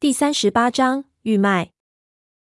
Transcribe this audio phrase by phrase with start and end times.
[0.00, 1.72] 第三十八章玉麦。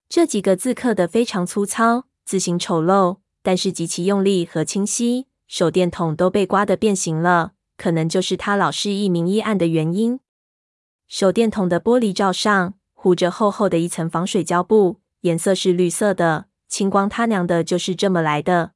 [0.09, 5.27] 这几个字刻得非常粗糙，字形丑陋，但是极其用力和清晰。
[5.49, 10.21] 手电筒都被刮得变形了，可能就是它老是一明一暗的原因。
[11.09, 16.47] 手电筒的玻璃罩上糊着厚厚的一层防水胶布，颜色是绿色的。
[16.69, 18.75] 青光他娘的，就是这么来的！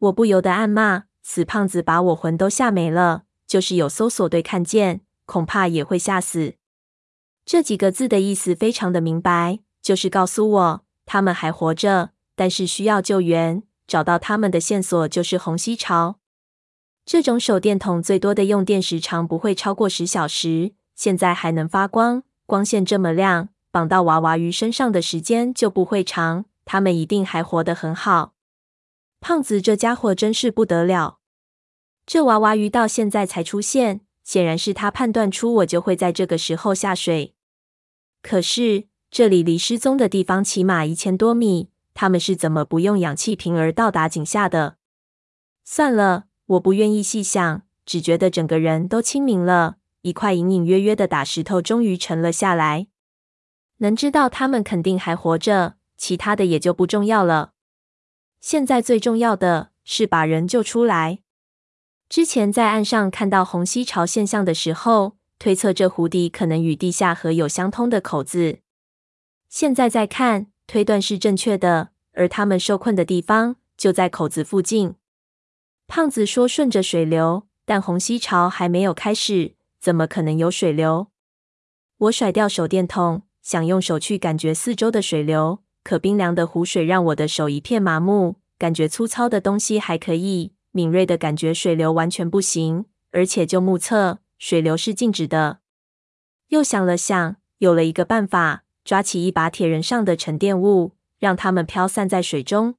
[0.00, 3.22] 我不由得暗骂：死胖子，把我魂都吓没了。
[3.46, 6.56] 就是有搜索队看见，恐怕也会吓死。
[7.50, 13.62] 这几个字的意思非常的明白，就是告诉我他们还活着，但是需要救援。
[13.86, 16.18] 找到他们的线索就是虹吸潮。
[17.06, 26.44] 这种手电筒最多的用电时长不会超过十小时，现在还能发光，光线这么亮，绑到娃娃鱼身上的时间就不会长。
[26.66, 28.34] 他们一定还活得很好。
[29.20, 31.20] 胖子这家伙真是不得了，
[32.04, 37.32] 这娃娃鱼到现在才出现，显然是他判断出我就会在这个时候下水。
[38.28, 41.70] 可是这里离失踪的地方起码一千多米。
[41.94, 44.76] 他们是怎么不用氧气瓶而到达井下的？
[45.64, 49.76] 算了，我不愿意细想，只觉得整个人都清明了。
[50.02, 52.88] 一块隐隐约约的大石头终于沉了下来。
[53.78, 57.52] 能知道他们肯定还活着，其他的也就不重要了。
[58.42, 61.20] 现在最重要的是把人救出来。
[62.10, 68.58] 之前在岸上看到虹吸潮现象的时候，推测这湖底可能与地下河有相通的口子。
[69.48, 70.46] 现在再看。
[70.70, 74.96] 推断是正确的，而他们受困的地方就在口子附近。
[75.86, 81.06] 胖子说：“顺着水流，但虹吸潮还没有开始，怎么可能有水流？”
[81.96, 88.36] 我甩掉手电筒，想用手去感觉四周的水流，可冰凉的湖水让我的手一片麻木。
[88.58, 95.60] 感觉粗糙的东西还可以，敏锐的感觉水流完全不行，而且就目测，水流是静止的。
[96.48, 98.64] 又想了想，有了一个办法。
[98.84, 102.76] 抓起一把铁人上的沉淀物，让它们飘散在水中。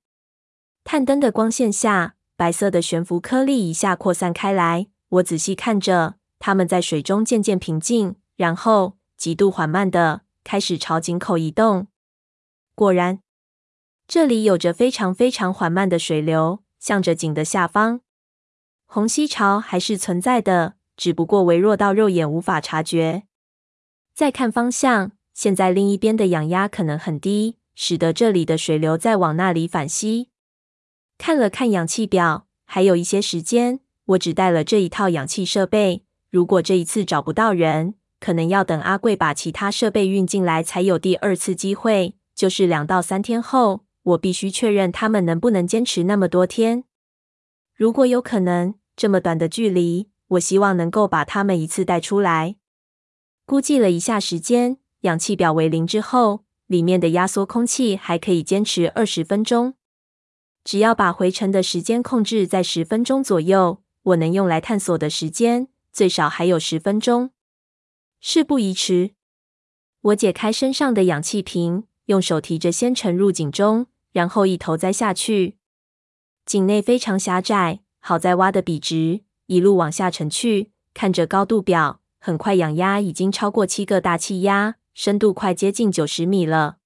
[0.84, 4.88] 探灯的光线下，白色的悬浮颗粒一下扩散开来。
[5.10, 11.86] 我仔细看着，它们在水中渐渐平静，然后极度缓慢地开始朝井口移动。
[12.74, 13.20] 果然，
[14.08, 18.02] 这里有着非常非常缓慢的水流，向着井的下方。
[18.88, 23.24] 虹吸潮还是存在的，只不过微弱到肉眼无法察觉。
[24.14, 25.14] 再看方向。
[25.34, 30.32] 现在另一边的氧压可能很低，使得这里的水流在往那里反吸。
[31.18, 33.80] 看了看氧气表，还有一些时间。
[34.08, 43.86] 我只带了这一套氧气设备，如果这一次找不到人，可能要等阿贵把其他设备运进来才有第二次机会，就是两到三天后。
[44.04, 46.84] 我必须确认他们能不能坚持那么多天。
[47.74, 52.56] 如果有可能，这么短的距离，我希望能够把他们一次带出来。
[53.46, 54.78] 估计了一下时间。
[55.02, 59.76] 氧气表为零之后，里面的压缩空气还可以坚持二十分钟。
[60.66, 67.32] 只要把回程的时间控制在十分钟左右，我能用来探索的时间最少还有十分钟。
[68.20, 69.12] 事不宜迟，
[70.02, 75.56] 我解开身上的氧气瓶，用手提着先沉入井中，然后一头栽下去。
[76.46, 80.72] 井内非常狭窄，好在挖得笔直，一路往下沉去。
[80.94, 84.76] 看着高度表，很快氧压已经超过七个大气压。
[84.94, 86.78] 深度快接近九十米了，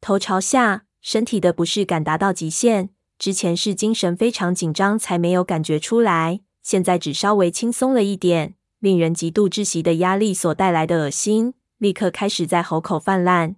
[0.00, 2.90] 头朝下，身体的不适感达到极限。
[3.18, 8.54] 之前是精神非常紧张才没有感觉出来，现在只稍微轻松了一点。
[8.78, 13.56] 令人极度窒息的压力所带来的恶心，立刻开始在喉口泛滥。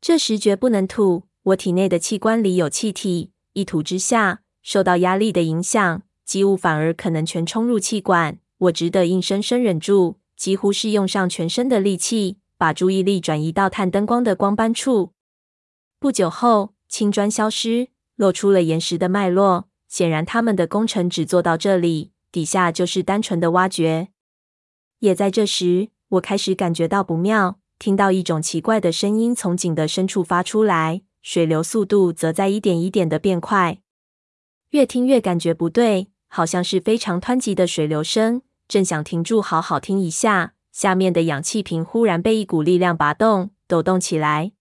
[0.00, 8.38] 这时绝不能吐，我体内的器官里有气体，一吐之下，受到压力的影响，机物反而可能全冲入气管。
[8.58, 12.36] 我只得硬生生忍住，几乎是用上全身的力气。
[12.58, 15.12] 把注意力转移到探灯光的光斑处。
[16.00, 19.68] 不久后，青砖消失，露出了岩石的脉络。
[19.86, 24.08] 显然，他们的工程只做到这里，底下就是单纯的挖掘。
[24.98, 33.78] 也在这时，我开始感觉到不妙，听到一种奇怪的声音从井的深处发出来，水流速度则在一点一点的变快。
[34.70, 38.42] 越听越感觉不对，好像是非常湍急的水流声。
[38.68, 40.54] 正想停住，好好听一下。
[40.70, 44.52] 下面的氧气瓶忽然被一股力量拔动，抖动起来。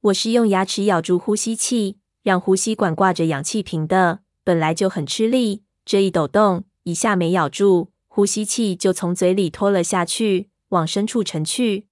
[0.00, 5.64] 我是用牙齿咬住呼吸器，让呼吸管挂着氧气瓶的，本来就很吃力。
[5.84, 11.88] 这一抖动，一下没咬住，呼吸器就从嘴里拖了下去，往深处沉去。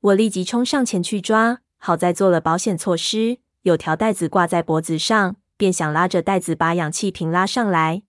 [0.00, 8.02] 我立即冲上前去抓，好在做了保险措施，有条带子挂在脖子上，便想拉着袋子把氧气瓶拉上来。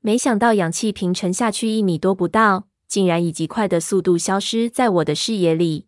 [0.00, 2.68] 没想到氧气瓶沉下去一米多不到。
[2.86, 5.86] 竟然以极快的速度消失在我的视野里。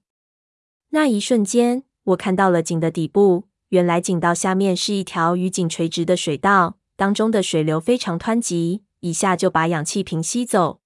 [0.90, 3.44] 那一瞬间，我看到了井的底部。
[3.70, 10.80] 原来井道下面是一条与井垂直的水道，当中的水流非常湍急，一下就把氧气瓶吸走。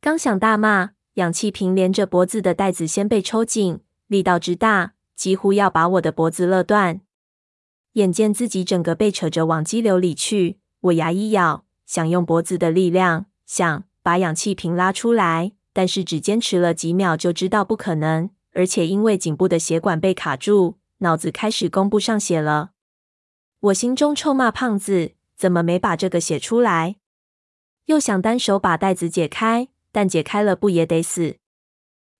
[0.00, 7.00] 刚想大骂，氧气瓶连着脖子的带子先被抽紧，力道之大，几乎要把我的脖子勒断。
[7.94, 20.78] 眼见自己整个被扯着往激流里去，我牙一咬，想用脖子的力量，想把氧气瓶拉出来，但是只坚持了几秒就知道不可能，而且因为颈部的血管被卡住。
[20.98, 22.70] 脑子开始供不上血了，
[23.60, 26.96] 我心中臭骂胖子怎么没把这个写出来，
[27.86, 31.36] 又想单手把袋子解开，但解开了不也得死。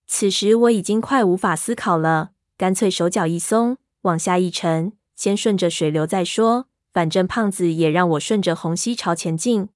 [0.05, 9.69] 此时我已经快无法思考了，干脆手脚一松，往下一沉，先顺着水流再说，反正胖子也让我顺着虹吸朝前进。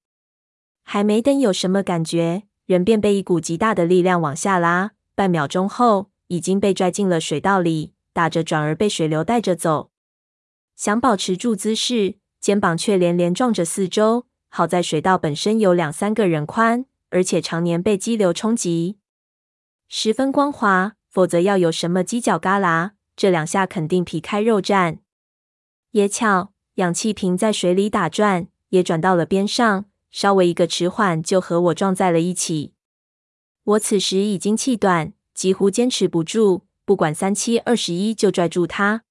[0.82, 7.94] 还没等有什么感觉，人便被一股极大的力量往下拉，半秒钟后已经被拽进了水道里。
[8.12, 9.92] 打着转而被水流带着走，
[10.74, 14.26] 想保持住姿势，肩膀却连连撞着四周。
[14.48, 18.98] 好在水道本身有两三个人宽，而且常年被激流冲击，
[19.88, 20.96] 十分光滑。
[21.08, 24.98] 否则要有什么犄角旮旯，这两下肯定皮开肉绽。
[25.92, 32.74] 也巧，氧气瓶在水里打转，也转到了边上，稍微一个迟缓，就和我撞在了一起。
[33.64, 36.62] 我此时已经气短，几乎坚持不住。
[36.84, 39.02] 不管三七二十一，就拽住它。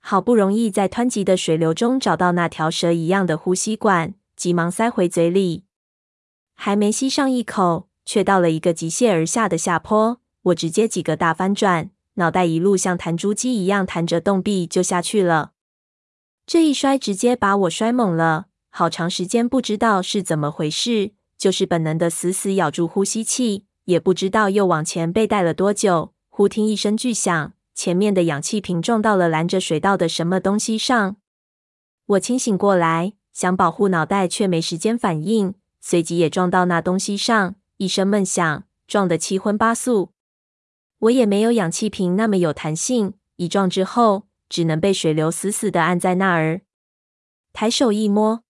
[0.00, 5.64] 好不容易在湍急的水流中找到那条蛇一样的呼吸管，急忙塞回嘴里。
[6.54, 10.20] 还没吸上一口，却到了一个急泻而下的下坡。
[10.42, 15.52] 我直接几个大翻转，脑袋一路像弹珠机一样弹着洞壁就下去了。
[16.50, 26.12] 这一摔直接把我摔懵了，好长时间不知道是怎么回事，就是本能的死死咬住呼吸器，也不知道又往前被带了多久。
[26.28, 31.14] 忽听一声巨响，前面的氧气瓶撞到了拦着水道的什么东西上。
[32.06, 40.10] 我清醒过来，想保护脑袋，却没时间反应，随即也撞到那东西上，一声闷响，撞得七荤八素。
[40.98, 46.60] 我也没有氧气瓶那么有弹性，一撞之后，只能被水流死死的按在那儿。
[47.54, 48.44] 抬手一摸，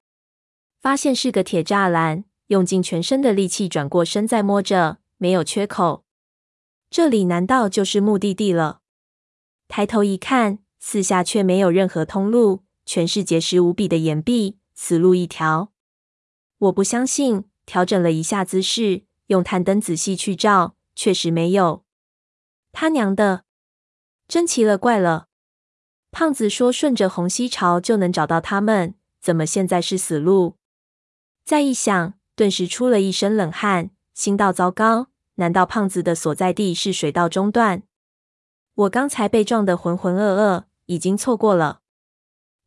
[0.80, 6.04] 发现是个铁栅栏，用尽全身的力气转过身再摸着，没有缺口。
[6.90, 8.80] 这里难道就是目的地了？
[9.68, 15.72] 抬头一看，四下却没有任何通路，全是结实无比的岩壁，死路一条。
[16.58, 21.84] 我不相信，调整了一下姿势，用探灯仔细去照，确实没有。
[22.72, 23.44] 他娘的，
[24.28, 25.28] 真奇了怪了！
[26.12, 30.56] 胖子说顺着虹吸潮就能找到他们，怎么现在是死路？
[31.44, 35.08] 再一想，顿时出了一身冷汗，心道糟糕。
[35.36, 37.82] 难道胖子的所在地是水道中段？
[38.74, 41.80] 我刚才被撞得浑浑噩噩，已经错过了。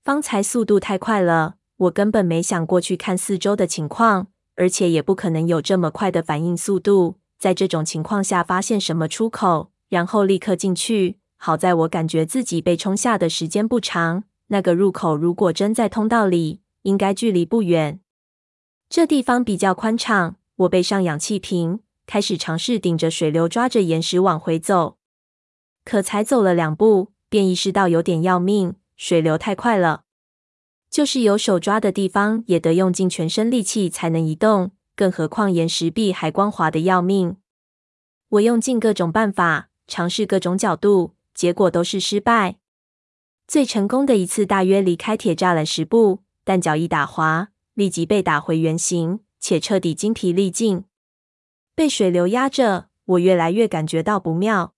[0.04, 7.18] 方才速度太快了，我根本没想过去看四周的情况，而且也不可能有这么快的反应速度。
[7.38, 11.20] 在这种情况下，发现什么出口，然后立刻进去。
[11.46, 18.00] 好在我感觉自己被冲下的时间不长，那个入口如果真在通道里，应该距离不远。
[18.88, 21.82] 这地方比较宽敞，我背上氧气瓶。
[22.06, 24.98] 开始尝试顶着水流，抓着岩石往回走，
[25.84, 30.04] 可才走了两步，便意识到有点要命，水流太快了。
[30.90, 37.36] 就是有手抓的地方，也得用尽全身力气才能移动，更何况岩石壁还光滑的要命。
[38.30, 42.58] 我用尽各种办法，尝试各种角度，结果都是失败。
[43.48, 50.86] 最成功的一次，大约离开铁栅栏十步，但脚一打滑，立即被打回原形，且彻底精疲力尽。
[51.76, 54.74] 被水流压着，我越来越感觉到不妙。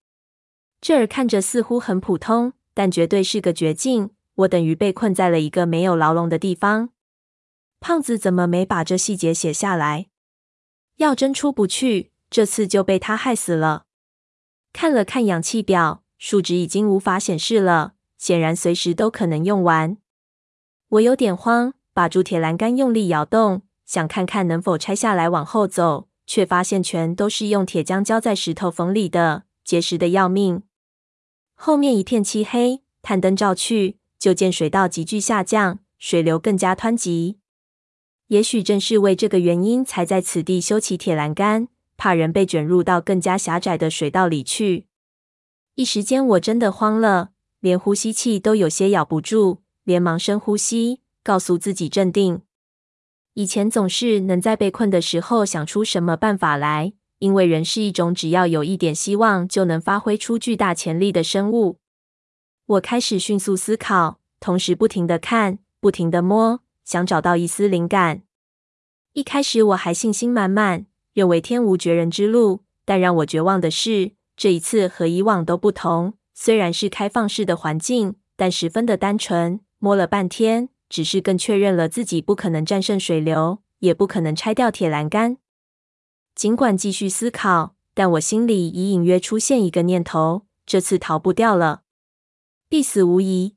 [0.82, 4.12] 这儿看着似乎很普通，但绝对是个绝境。
[4.36, 6.90] 我等于被困在了一个没有牢笼的地方。
[7.80, 10.08] 胖子怎么没把这细节写下来？
[10.98, 13.86] 要真出不去，这次就被他害死了。
[14.74, 19.98] 看了看氧气表，数值已经无法显示了，显然随时都可能用完。
[20.89, 26.07] 我有点慌，把铸铁栏杆用力摇动，想看看能否拆下来往后走。
[26.27, 30.63] 却发现全都是用铁浆浇在石头缝里的，结实的要命。
[31.53, 37.38] 后面一片漆黑，探灯照去，就见水道急剧下降，水流更加湍急。
[38.29, 44.88] 也许正是为这个原因，才在此地修起铁栏杆，怕人被卷入到更加狭窄的水道里去。
[45.75, 52.41] 一时间我真的慌了，连呼吸气都有些咬不住，连忙深呼吸，告诉自己镇定。
[53.34, 61.79] 以前总是能在被困的时候想出什么办法来，因为人是一种只要有一点希望就能发挥出巨大潜力的生物。
[62.67, 68.22] 我开始迅速思考，同时不停地看，不停地摸，想找到一丝灵感。
[69.12, 72.62] 一开始我还信心满满，认为天无绝人之路。
[72.86, 76.13] 但让我绝望的是，这一次和以往都不同。
[76.34, 79.62] 虽然是开放式的环境，但十分的单纯。
[79.80, 85.38] 摸了半天，只是更确认了自己不可能战胜水流，也不可能拆掉铁栏杆。
[86.34, 91.84] 尽管继续思考，但我心里已隐约出现一个念头：这次逃不掉了，
[92.68, 93.55] 必死无疑。